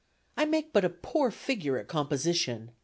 [0.35, 2.71] I make but a poor figure at composition.